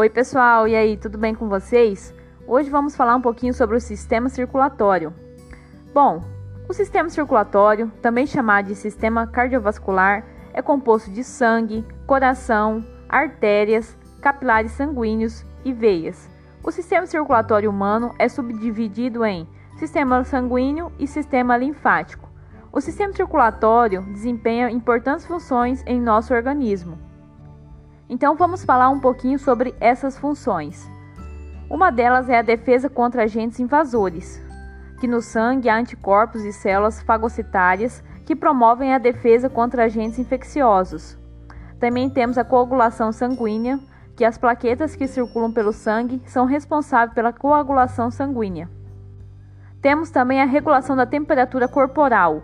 Oi, 0.00 0.08
pessoal, 0.08 0.66
e 0.66 0.74
aí, 0.74 0.96
tudo 0.96 1.18
bem 1.18 1.34
com 1.34 1.46
vocês? 1.46 2.14
Hoje 2.46 2.70
vamos 2.70 2.96
falar 2.96 3.14
um 3.14 3.20
pouquinho 3.20 3.52
sobre 3.52 3.76
o 3.76 3.80
sistema 3.80 4.30
circulatório. 4.30 5.12
Bom, 5.92 6.22
o 6.66 6.72
sistema 6.72 7.10
circulatório, 7.10 7.92
também 8.00 8.26
chamado 8.26 8.68
de 8.68 8.74
sistema 8.74 9.26
cardiovascular, 9.26 10.24
é 10.54 10.62
composto 10.62 11.10
de 11.10 11.22
sangue, 11.22 11.84
coração, 12.06 12.82
artérias, 13.10 13.94
capilares 14.22 14.72
sanguíneos 14.72 15.44
e 15.66 15.70
veias. 15.70 16.30
O 16.64 16.72
sistema 16.72 17.04
circulatório 17.04 17.68
humano 17.68 18.14
é 18.18 18.26
subdividido 18.26 19.22
em 19.22 19.46
sistema 19.76 20.24
sanguíneo 20.24 20.90
e 20.98 21.06
sistema 21.06 21.58
linfático. 21.58 22.26
O 22.72 22.80
sistema 22.80 23.12
circulatório 23.12 24.00
desempenha 24.00 24.70
importantes 24.70 25.26
funções 25.26 25.84
em 25.86 26.00
nosso 26.00 26.32
organismo. 26.32 27.09
Então 28.10 28.34
vamos 28.34 28.64
falar 28.64 28.90
um 28.90 28.98
pouquinho 28.98 29.38
sobre 29.38 29.72
essas 29.78 30.18
funções. 30.18 30.90
Uma 31.70 31.92
delas 31.92 32.28
é 32.28 32.36
a 32.36 32.42
defesa 32.42 32.90
contra 32.90 33.22
agentes 33.22 33.60
invasores, 33.60 34.42
que 34.98 35.06
no 35.06 35.22
sangue 35.22 35.68
há 35.68 35.76
anticorpos 35.76 36.44
e 36.44 36.52
células 36.52 37.00
fagocitárias 37.00 38.02
que 38.26 38.34
promovem 38.34 38.92
a 38.92 38.98
defesa 38.98 39.48
contra 39.48 39.84
agentes 39.84 40.18
infecciosos. 40.18 41.16
Também 41.78 42.10
temos 42.10 42.36
a 42.36 42.42
coagulação 42.42 43.12
sanguínea, 43.12 43.78
que 44.16 44.24
as 44.24 44.36
plaquetas 44.36 44.96
que 44.96 45.06
circulam 45.06 45.52
pelo 45.52 45.72
sangue 45.72 46.20
são 46.26 46.46
responsáveis 46.46 47.14
pela 47.14 47.32
coagulação 47.32 48.10
sanguínea. 48.10 48.68
Temos 49.80 50.10
também 50.10 50.42
a 50.42 50.46
regulação 50.46 50.96
da 50.96 51.06
temperatura 51.06 51.68
corporal, 51.68 52.42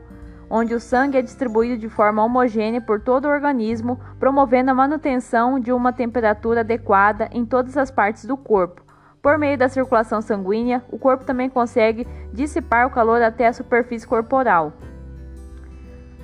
onde 0.50 0.74
o 0.74 0.80
sangue 0.80 1.18
é 1.18 1.22
distribuído 1.22 1.78
de 1.78 1.88
forma 1.88 2.24
homogênea 2.24 2.80
por 2.80 3.00
todo 3.00 3.26
o 3.26 3.30
organismo, 3.30 4.00
promovendo 4.18 4.70
a 4.70 4.74
manutenção 4.74 5.58
de 5.58 5.72
uma 5.72 5.92
temperatura 5.92 6.60
adequada 6.60 7.28
em 7.32 7.44
todas 7.44 7.76
as 7.76 7.90
partes 7.90 8.24
do 8.24 8.36
corpo. 8.36 8.82
Por 9.20 9.38
meio 9.38 9.58
da 9.58 9.68
circulação 9.68 10.22
sanguínea, 10.22 10.84
o 10.90 10.98
corpo 10.98 11.24
também 11.24 11.50
consegue 11.50 12.06
dissipar 12.32 12.86
o 12.86 12.90
calor 12.90 13.20
até 13.20 13.48
a 13.48 13.52
superfície 13.52 14.06
corporal. 14.06 14.72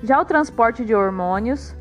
Já 0.01 0.19
o 0.19 0.25
transporte 0.25 0.85
de 0.85 0.95
hormônios 0.95 1.75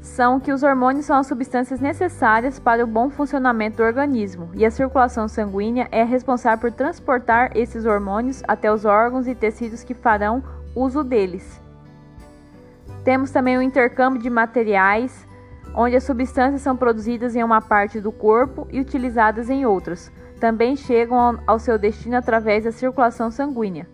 são 0.00 0.38
que 0.38 0.52
os 0.52 0.62
hormônios 0.62 1.06
são 1.06 1.16
as 1.16 1.26
substâncias 1.26 1.80
necessárias 1.80 2.58
para 2.58 2.84
o 2.84 2.86
bom 2.86 3.10
funcionamento 3.10 3.78
do 3.78 3.82
organismo, 3.82 4.50
e 4.54 4.64
a 4.64 4.70
circulação 4.70 5.26
sanguínea 5.26 5.88
é 5.90 6.04
responsável 6.04 6.58
por 6.58 6.72
transportar 6.72 7.50
esses 7.56 7.84
hormônios 7.84 8.42
até 8.46 8.72
os 8.72 8.84
órgãos 8.84 9.26
e 9.26 9.34
tecidos 9.34 9.82
que 9.82 9.94
farão 9.94 10.42
uso 10.74 11.02
deles. 11.02 11.60
Temos 13.08 13.30
também 13.30 13.56
o 13.56 13.62
intercâmbio 13.62 14.20
de 14.20 14.28
materiais, 14.28 15.26
onde 15.74 15.96
as 15.96 16.04
substâncias 16.04 16.60
são 16.60 16.76
produzidas 16.76 17.34
em 17.34 17.42
uma 17.42 17.58
parte 17.58 18.02
do 18.02 18.12
corpo 18.12 18.68
e 18.70 18.78
utilizadas 18.78 19.48
em 19.48 19.64
outras. 19.64 20.12
Também 20.38 20.76
chegam 20.76 21.38
ao 21.46 21.58
seu 21.58 21.78
destino 21.78 22.18
através 22.18 22.64
da 22.64 22.70
circulação 22.70 23.30
sanguínea. 23.30 23.88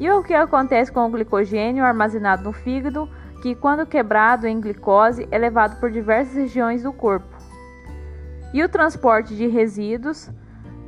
E 0.00 0.10
o 0.10 0.20
que 0.20 0.34
acontece 0.34 0.90
com 0.90 1.06
o 1.06 1.08
glicogênio 1.08 1.84
armazenado 1.84 2.42
no 2.42 2.52
fígado, 2.52 3.08
que, 3.40 3.54
quando 3.54 3.86
quebrado 3.86 4.48
em 4.48 4.60
glicose, 4.60 5.28
é 5.30 5.38
levado 5.38 5.78
por 5.78 5.88
diversas 5.88 6.34
regiões 6.34 6.82
do 6.82 6.92
corpo? 6.92 7.36
E 8.52 8.64
o 8.64 8.68
transporte 8.68 9.36
de 9.36 9.46
resíduos 9.46 10.28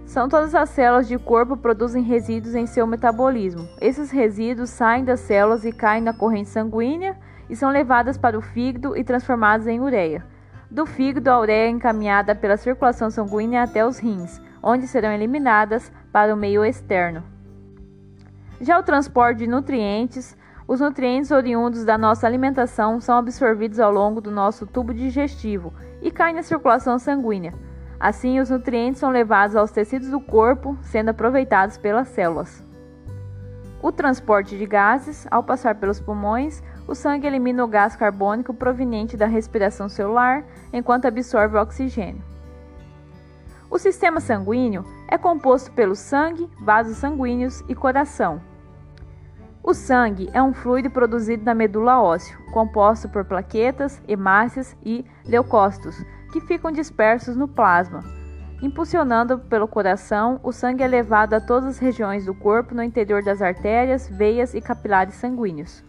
são 0.04 0.28
todas 0.28 0.52
as 0.52 0.70
células 0.70 1.06
de 1.06 1.16
corpo 1.16 1.56
produzem 1.56 2.02
resíduos 2.02 2.56
em 2.56 2.66
seu 2.66 2.88
metabolismo. 2.88 3.68
Esses 3.80 4.10
resíduos 4.10 4.68
saem 4.68 5.04
das 5.04 5.20
células 5.20 5.64
e 5.64 5.70
caem 5.70 6.02
na 6.02 6.12
corrente 6.12 6.48
sanguínea 6.48 7.16
e 7.48 7.56
são 7.56 7.70
levadas 7.70 8.18
para 8.18 8.38
o 8.38 8.42
fígado 8.42 8.96
e 8.96 9.02
transformadas 9.02 9.66
em 9.66 9.80
ureia. 9.80 10.24
Do 10.70 10.84
fígado, 10.84 11.30
a 11.30 11.40
ureia 11.40 11.66
é 11.66 11.70
encaminhada 11.70 12.34
pela 12.34 12.56
circulação 12.56 13.10
sanguínea 13.10 13.62
até 13.62 13.86
os 13.86 13.98
rins, 13.98 14.40
onde 14.62 14.86
serão 14.86 15.10
eliminadas 15.10 15.90
para 16.12 16.34
o 16.34 16.36
meio 16.36 16.64
externo. 16.64 17.22
Já 18.60 18.78
o 18.78 18.82
transporte 18.82 19.38
de 19.38 19.46
nutrientes, 19.46 20.36
os 20.66 20.80
nutrientes 20.80 21.30
oriundos 21.30 21.84
da 21.84 21.96
nossa 21.96 22.26
alimentação 22.26 23.00
são 23.00 23.16
absorvidos 23.16 23.80
ao 23.80 23.90
longo 23.90 24.20
do 24.20 24.30
nosso 24.30 24.66
tubo 24.66 24.92
digestivo 24.92 25.72
e 26.02 26.10
caem 26.10 26.34
na 26.34 26.42
circulação 26.42 26.98
sanguínea. 26.98 27.54
Assim, 27.98 28.38
os 28.38 28.50
nutrientes 28.50 29.00
são 29.00 29.10
levados 29.10 29.56
aos 29.56 29.70
tecidos 29.70 30.10
do 30.10 30.20
corpo, 30.20 30.76
sendo 30.82 31.08
aproveitados 31.08 31.78
pelas 31.78 32.08
células. 32.08 32.62
O 33.80 33.90
transporte 33.90 34.58
de 34.58 34.66
gases, 34.66 35.26
ao 35.30 35.42
passar 35.42 35.76
pelos 35.76 36.00
pulmões, 36.00 36.62
o 36.88 36.94
sangue 36.94 37.26
elimina 37.26 37.62
o 37.62 37.68
gás 37.68 37.94
carbônico 37.94 38.54
proveniente 38.54 39.14
da 39.14 39.26
respiração 39.26 39.90
celular, 39.90 40.42
enquanto 40.72 41.04
absorve 41.04 41.58
o 41.58 41.60
oxigênio. 41.60 42.22
O 43.70 43.78
sistema 43.78 44.20
sanguíneo 44.20 44.86
é 45.06 45.18
composto 45.18 45.70
pelo 45.72 45.94
sangue, 45.94 46.48
vasos 46.58 46.96
sanguíneos 46.96 47.62
e 47.68 47.74
coração. 47.74 48.40
O 49.62 49.74
sangue 49.74 50.30
é 50.32 50.42
um 50.42 50.54
fluido 50.54 50.88
produzido 50.88 51.44
na 51.44 51.54
medula 51.54 52.00
óssea, 52.00 52.38
composto 52.54 53.06
por 53.06 53.22
plaquetas, 53.26 54.00
hemácias 54.08 54.74
e 54.82 55.04
leucócitos, 55.26 56.02
que 56.32 56.40
ficam 56.40 56.72
dispersos 56.72 57.36
no 57.36 57.46
plasma. 57.46 58.02
Impulsionando 58.62 59.38
pelo 59.38 59.68
coração, 59.68 60.40
o 60.42 60.52
sangue 60.52 60.82
é 60.82 60.88
levado 60.88 61.34
a 61.34 61.40
todas 61.40 61.68
as 61.68 61.78
regiões 61.78 62.24
do 62.24 62.32
corpo 62.32 62.74
no 62.74 62.82
interior 62.82 63.22
das 63.22 63.42
artérias, 63.42 64.08
veias 64.08 64.54
e 64.54 64.60
capilares 64.62 65.14
sanguíneos. 65.14 65.86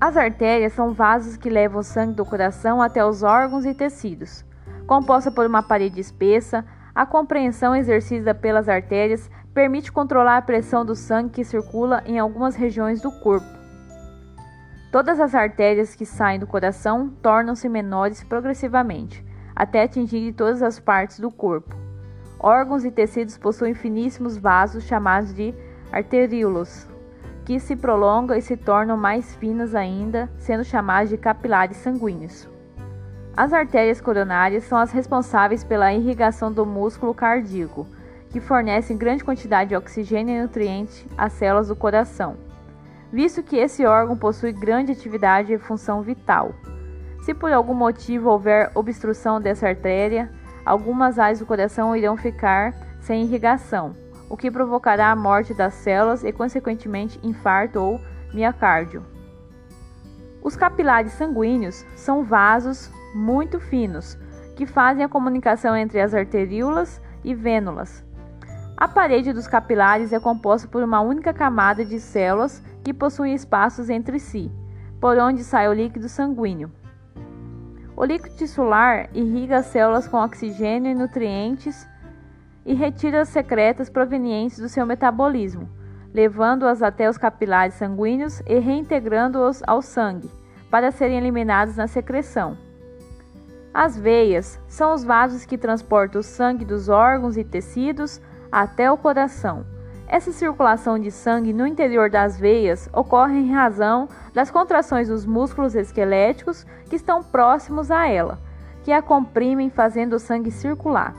As 0.00 0.16
artérias 0.16 0.72
são 0.72 0.94
vasos 0.94 1.36
que 1.36 1.50
levam 1.50 1.80
o 1.80 1.84
sangue 1.84 2.14
do 2.14 2.24
coração 2.24 2.80
até 2.80 3.04
os 3.04 3.22
órgãos 3.22 3.66
e 3.66 3.74
tecidos. 3.74 4.42
Composta 4.86 5.30
por 5.30 5.44
uma 5.44 5.62
parede 5.62 6.00
espessa, 6.00 6.64
a 6.94 7.04
compreensão 7.04 7.76
exercida 7.76 8.34
pelas 8.34 8.66
artérias 8.66 9.30
permite 9.52 9.92
controlar 9.92 10.38
a 10.38 10.42
pressão 10.42 10.86
do 10.86 10.94
sangue 10.94 11.34
que 11.34 11.44
circula 11.44 12.02
em 12.06 12.18
algumas 12.18 12.56
regiões 12.56 13.02
do 13.02 13.12
corpo. 13.20 13.46
Todas 14.90 15.20
as 15.20 15.34
artérias 15.34 15.94
que 15.94 16.06
saem 16.06 16.40
do 16.40 16.46
coração 16.46 17.10
tornam-se 17.22 17.68
menores 17.68 18.24
progressivamente, 18.24 19.22
até 19.54 19.82
atingir 19.82 20.32
todas 20.32 20.62
as 20.62 20.80
partes 20.80 21.20
do 21.20 21.30
corpo. 21.30 21.76
Órgãos 22.38 22.86
e 22.86 22.90
tecidos 22.90 23.36
possuem 23.36 23.74
finíssimos 23.74 24.38
vasos 24.38 24.84
chamados 24.84 25.34
de 25.34 25.54
arteríolos, 25.92 26.88
que 27.50 27.58
se 27.58 27.74
prolongam 27.74 28.36
e 28.36 28.40
se 28.40 28.56
tornam 28.56 28.96
mais 28.96 29.34
finas 29.34 29.74
ainda, 29.74 30.30
sendo 30.38 30.62
chamadas 30.62 31.10
de 31.10 31.16
capilares 31.16 31.78
sanguíneos. 31.78 32.48
As 33.36 33.52
artérias 33.52 34.00
coronárias 34.00 34.62
são 34.62 34.78
as 34.78 34.92
responsáveis 34.92 35.64
pela 35.64 35.92
irrigação 35.92 36.52
do 36.52 36.64
músculo 36.64 37.12
cardíaco, 37.12 37.88
que 38.28 38.38
fornecem 38.38 38.96
grande 38.96 39.24
quantidade 39.24 39.70
de 39.70 39.76
oxigênio 39.76 40.36
e 40.36 40.42
nutrientes 40.42 41.04
às 41.18 41.32
células 41.32 41.66
do 41.66 41.74
coração, 41.74 42.36
visto 43.12 43.42
que 43.42 43.56
esse 43.56 43.84
órgão 43.84 44.16
possui 44.16 44.52
grande 44.52 44.92
atividade 44.92 45.52
e 45.52 45.58
função 45.58 46.02
vital. 46.02 46.54
Se 47.24 47.34
por 47.34 47.52
algum 47.52 47.74
motivo 47.74 48.30
houver 48.30 48.70
obstrução 48.76 49.40
dessa 49.40 49.66
artéria, 49.66 50.30
algumas 50.64 51.18
áreas 51.18 51.40
do 51.40 51.46
coração 51.46 51.96
irão 51.96 52.16
ficar 52.16 52.72
sem 53.00 53.24
irrigação, 53.24 53.96
o 54.30 54.36
que 54.36 54.50
provocará 54.50 55.10
a 55.10 55.16
morte 55.16 55.52
das 55.52 55.74
células 55.74 56.22
e, 56.22 56.32
consequentemente, 56.32 57.18
infarto 57.22 57.80
ou 57.80 58.00
miocárdio. 58.32 59.04
Os 60.40 60.56
capilares 60.56 61.12
sanguíneos 61.12 61.84
são 61.96 62.24
vasos 62.24 62.90
muito 63.12 63.58
finos 63.58 64.16
que 64.54 64.64
fazem 64.64 65.04
a 65.04 65.08
comunicação 65.08 65.76
entre 65.76 66.00
as 66.00 66.14
arteríolas 66.14 67.02
e 67.24 67.34
vênulas. 67.34 68.04
A 68.76 68.86
parede 68.88 69.32
dos 69.32 69.46
capilares 69.46 70.12
é 70.12 70.20
composta 70.20 70.68
por 70.68 70.82
uma 70.82 71.00
única 71.00 71.34
camada 71.34 71.84
de 71.84 71.98
células 71.98 72.62
que 72.84 72.94
possuem 72.94 73.34
espaços 73.34 73.90
entre 73.90 74.18
si, 74.18 74.50
por 75.00 75.18
onde 75.18 75.42
sai 75.42 75.68
o 75.68 75.72
líquido 75.72 76.08
sanguíneo. 76.08 76.70
O 77.96 78.04
líquido 78.04 78.36
tisular 78.36 79.10
irriga 79.12 79.58
as 79.58 79.66
células 79.66 80.08
com 80.08 80.16
oxigênio 80.16 80.90
e 80.90 80.94
nutrientes 80.94 81.86
e 82.64 82.74
retira 82.74 83.22
as 83.22 83.28
secretas 83.28 83.88
provenientes 83.88 84.58
do 84.58 84.68
seu 84.68 84.84
metabolismo, 84.86 85.68
levando-as 86.12 86.82
até 86.82 87.08
os 87.08 87.16
capilares 87.16 87.74
sanguíneos 87.74 88.40
e 88.46 88.58
reintegrando-os 88.58 89.62
ao 89.66 89.80
sangue, 89.80 90.30
para 90.70 90.90
serem 90.90 91.18
eliminados 91.18 91.76
na 91.76 91.86
secreção. 91.86 92.56
As 93.72 93.96
veias 93.96 94.58
são 94.66 94.92
os 94.92 95.04
vasos 95.04 95.44
que 95.44 95.56
transportam 95.56 96.20
o 96.20 96.24
sangue 96.24 96.64
dos 96.64 96.88
órgãos 96.88 97.36
e 97.36 97.44
tecidos 97.44 98.20
até 98.50 98.90
o 98.90 98.96
coração. 98.96 99.64
Essa 100.08 100.32
circulação 100.32 100.98
de 100.98 101.12
sangue 101.12 101.52
no 101.52 101.64
interior 101.64 102.10
das 102.10 102.36
veias 102.36 102.90
ocorre 102.92 103.38
em 103.38 103.52
razão 103.52 104.08
das 104.34 104.50
contrações 104.50 105.06
dos 105.06 105.24
músculos 105.24 105.76
esqueléticos 105.76 106.66
que 106.88 106.96
estão 106.96 107.22
próximos 107.22 107.92
a 107.92 108.08
ela, 108.08 108.40
que 108.82 108.90
a 108.90 109.00
comprimem 109.00 109.70
fazendo 109.70 110.14
o 110.14 110.18
sangue 110.18 110.50
circular. 110.50 111.14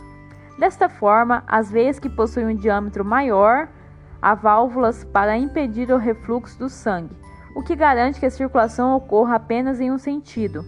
Desta 0.61 0.87
forma, 0.87 1.43
as 1.47 1.71
veias 1.71 1.97
que 1.97 2.07
possuem 2.07 2.45
um 2.45 2.55
diâmetro 2.55 3.03
maior 3.03 3.67
há 4.21 4.35
válvulas 4.35 5.03
para 5.03 5.35
impedir 5.35 5.91
o 5.91 5.97
refluxo 5.97 6.59
do 6.59 6.69
sangue, 6.69 7.17
o 7.55 7.63
que 7.63 7.75
garante 7.75 8.19
que 8.19 8.27
a 8.27 8.29
circulação 8.29 8.95
ocorra 8.95 9.37
apenas 9.37 9.79
em 9.79 9.91
um 9.91 9.97
sentido. 9.97 10.63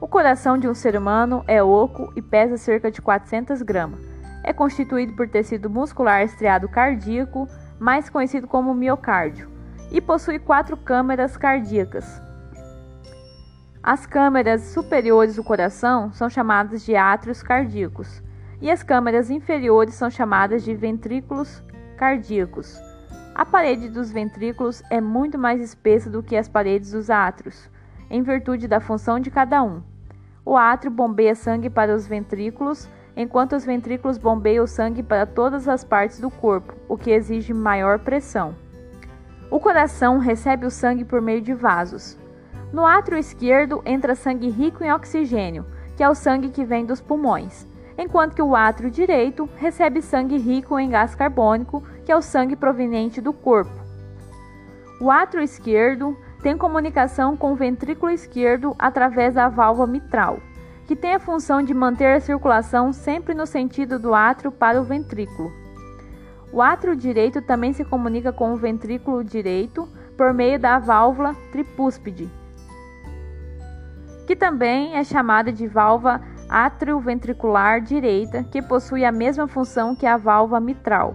O 0.00 0.06
coração 0.06 0.56
de 0.56 0.68
um 0.68 0.72
ser 0.72 0.96
humano 0.96 1.42
é 1.48 1.60
oco 1.60 2.12
e 2.14 2.22
pesa 2.22 2.56
cerca 2.56 2.92
de 2.92 3.02
400 3.02 3.60
gramas. 3.62 3.98
É 4.44 4.52
constituído 4.52 5.14
por 5.14 5.28
tecido 5.28 5.68
muscular 5.68 6.22
estriado 6.22 6.68
cardíaco, 6.68 7.48
mais 7.76 8.08
conhecido 8.08 8.46
como 8.46 8.72
miocárdio, 8.72 9.50
e 9.90 10.00
possui 10.00 10.38
quatro 10.38 10.76
câmeras 10.76 11.36
cardíacas. 11.36 12.22
As 13.82 14.06
câmeras 14.06 14.62
superiores 14.62 15.34
do 15.34 15.42
coração 15.42 16.12
são 16.12 16.30
chamadas 16.30 16.84
de 16.84 16.94
átrios 16.94 17.42
cardíacos, 17.42 18.22
e 18.60 18.70
as 18.70 18.82
câmeras 18.82 19.30
inferiores 19.30 19.94
são 19.94 20.10
chamadas 20.10 20.62
de 20.62 20.74
ventrículos 20.74 21.62
cardíacos. 21.96 22.80
A 23.34 23.44
parede 23.44 23.88
dos 23.88 24.10
ventrículos 24.10 24.82
é 24.90 25.00
muito 25.00 25.38
mais 25.38 25.60
espessa 25.60 26.10
do 26.10 26.22
que 26.22 26.36
as 26.36 26.48
paredes 26.48 26.90
dos 26.90 27.08
átrios, 27.08 27.70
em 28.10 28.22
virtude 28.22 28.66
da 28.66 28.80
função 28.80 29.20
de 29.20 29.30
cada 29.30 29.62
um. 29.62 29.80
O 30.44 30.56
átrio 30.56 30.90
bombeia 30.90 31.34
sangue 31.34 31.70
para 31.70 31.94
os 31.94 32.06
ventrículos, 32.06 32.88
enquanto 33.16 33.54
os 33.54 33.64
ventrículos 33.64 34.18
bombeiam 34.18 34.66
sangue 34.66 35.02
para 35.02 35.26
todas 35.26 35.68
as 35.68 35.84
partes 35.84 36.18
do 36.18 36.30
corpo, 36.30 36.74
o 36.88 36.96
que 36.96 37.10
exige 37.10 37.52
maior 37.52 37.98
pressão. 37.98 38.56
O 39.50 39.60
coração 39.60 40.18
recebe 40.18 40.66
o 40.66 40.70
sangue 40.70 41.04
por 41.04 41.20
meio 41.20 41.40
de 41.40 41.54
vasos. 41.54 42.18
No 42.72 42.84
átrio 42.84 43.18
esquerdo 43.18 43.82
entra 43.84 44.14
sangue 44.14 44.48
rico 44.48 44.82
em 44.82 44.92
oxigênio, 44.92 45.64
que 45.96 46.02
é 46.02 46.08
o 46.08 46.14
sangue 46.14 46.48
que 46.48 46.64
vem 46.64 46.84
dos 46.84 47.00
pulmões, 47.00 47.67
enquanto 47.98 48.36
que 48.36 48.42
o 48.42 48.54
átrio 48.54 48.90
direito 48.90 49.48
recebe 49.56 50.00
sangue 50.00 50.38
rico 50.38 50.78
em 50.78 50.88
gás 50.88 51.16
carbônico, 51.16 51.82
que 52.04 52.12
é 52.12 52.16
o 52.16 52.22
sangue 52.22 52.54
proveniente 52.54 53.20
do 53.20 53.32
corpo. 53.32 53.72
O 55.00 55.10
átrio 55.10 55.42
esquerdo 55.42 56.16
tem 56.40 56.56
comunicação 56.56 57.36
com 57.36 57.52
o 57.52 57.56
ventrículo 57.56 58.12
esquerdo 58.12 58.74
através 58.78 59.34
da 59.34 59.48
válvula 59.48 59.88
mitral, 59.88 60.38
que 60.86 60.94
tem 60.94 61.14
a 61.14 61.20
função 61.20 61.60
de 61.60 61.74
manter 61.74 62.14
a 62.14 62.20
circulação 62.20 62.92
sempre 62.92 63.34
no 63.34 63.46
sentido 63.46 63.98
do 63.98 64.14
átrio 64.14 64.52
para 64.52 64.80
o 64.80 64.84
ventrículo. 64.84 65.52
O 66.52 66.62
átrio 66.62 66.96
direito 66.96 67.42
também 67.42 67.72
se 67.72 67.84
comunica 67.84 68.32
com 68.32 68.52
o 68.52 68.56
ventrículo 68.56 69.22
direito 69.22 69.88
por 70.16 70.32
meio 70.32 70.58
da 70.58 70.78
válvula 70.78 71.34
tripúspide, 71.52 72.30
que 74.26 74.34
também 74.34 74.94
é 74.94 75.04
chamada 75.04 75.52
de 75.52 75.66
válvula 75.66 76.20
atrioventricular 76.48 77.80
direita, 77.80 78.42
que 78.44 78.62
possui 78.62 79.04
a 79.04 79.12
mesma 79.12 79.46
função 79.46 79.94
que 79.94 80.06
a 80.06 80.16
válvula 80.16 80.60
mitral. 80.60 81.14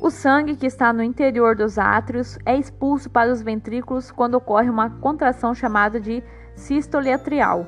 O 0.00 0.10
sangue 0.10 0.56
que 0.56 0.66
está 0.66 0.92
no 0.92 1.02
interior 1.02 1.56
dos 1.56 1.76
átrios 1.76 2.38
é 2.46 2.56
expulso 2.56 3.10
para 3.10 3.32
os 3.32 3.42
ventrículos 3.42 4.12
quando 4.12 4.34
ocorre 4.34 4.70
uma 4.70 4.90
contração 4.90 5.54
chamada 5.54 6.00
de 6.00 6.22
sístole 6.54 7.12
atrial. 7.12 7.66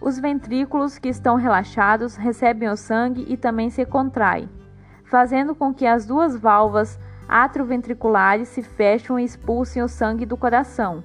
Os 0.00 0.18
ventrículos 0.18 0.98
que 0.98 1.08
estão 1.08 1.36
relaxados 1.36 2.16
recebem 2.16 2.68
o 2.68 2.76
sangue 2.76 3.24
e 3.28 3.36
também 3.36 3.70
se 3.70 3.84
contraem, 3.84 4.48
fazendo 5.04 5.54
com 5.54 5.72
que 5.72 5.86
as 5.86 6.06
duas 6.06 6.36
válvulas 6.36 6.98
atrioventriculares 7.28 8.48
se 8.48 8.62
fechem 8.62 9.20
e 9.20 9.24
expulsem 9.24 9.82
o 9.82 9.88
sangue 9.88 10.26
do 10.26 10.36
coração. 10.36 11.04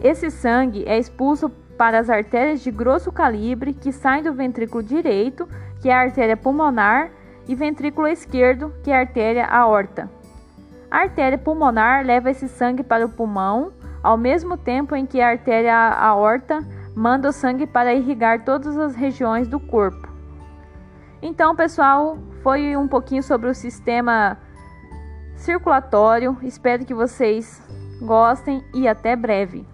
Esse 0.00 0.30
sangue 0.30 0.84
é 0.86 0.98
expulso 0.98 1.50
para 1.76 1.98
as 1.98 2.08
artérias 2.10 2.60
de 2.60 2.70
grosso 2.70 3.12
calibre 3.12 3.72
que 3.72 3.92
saem 3.92 4.22
do 4.22 4.32
ventrículo 4.32 4.82
direito, 4.82 5.48
que 5.80 5.88
é 5.88 5.94
a 5.94 6.00
artéria 6.00 6.36
pulmonar, 6.36 7.10
e 7.48 7.54
ventrículo 7.54 8.08
esquerdo, 8.08 8.72
que 8.82 8.90
é 8.90 8.96
a 8.96 9.00
artéria 9.00 9.46
aorta. 9.46 10.10
A 10.90 10.98
artéria 10.98 11.38
pulmonar 11.38 12.04
leva 12.04 12.30
esse 12.30 12.48
sangue 12.48 12.82
para 12.82 13.06
o 13.06 13.08
pulmão, 13.08 13.72
ao 14.02 14.16
mesmo 14.16 14.56
tempo 14.56 14.94
em 14.96 15.06
que 15.06 15.20
a 15.20 15.28
artéria 15.28 15.76
aorta 15.76 16.60
manda 16.94 17.28
o 17.28 17.32
sangue 17.32 17.66
para 17.66 17.94
irrigar 17.94 18.44
todas 18.44 18.76
as 18.78 18.94
regiões 18.94 19.46
do 19.46 19.60
corpo. 19.60 20.08
Então, 21.20 21.54
pessoal, 21.54 22.18
foi 22.42 22.76
um 22.76 22.88
pouquinho 22.88 23.22
sobre 23.22 23.48
o 23.48 23.54
sistema 23.54 24.38
circulatório. 25.34 26.36
Espero 26.42 26.84
que 26.84 26.94
vocês 26.94 27.62
gostem 28.00 28.64
e 28.74 28.88
até 28.88 29.14
breve. 29.14 29.66